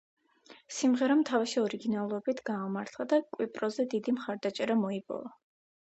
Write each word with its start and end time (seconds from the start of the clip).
სიმღერამ 0.77 1.19
თავისი 1.31 1.59
ორიგინალურობით 1.63 2.41
გაამართლა 2.51 3.07
და 3.15 3.21
კვიპროსზე 3.37 3.87
დიდი 3.93 4.17
მხარდაჭერა 4.19 4.79
მოიპოვა. 4.85 5.35